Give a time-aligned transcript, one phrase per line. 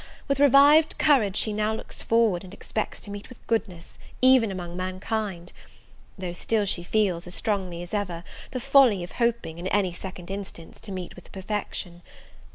[0.27, 4.75] with revived courage she now looks forward, and expects to meet with goodness, even among
[4.75, 5.53] mankind:
[6.17, 10.31] though still she feels, as strongly as ever, the folly of hoping, in any second
[10.31, 12.01] instance, to meet with perfection.